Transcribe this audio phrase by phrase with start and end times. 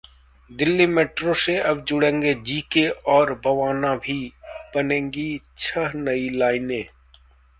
[0.51, 4.17] Delhi metro से अब जुड़ेंगे जीके और बवाना भी,
[4.75, 6.83] बनेंगी छह नई लाइनें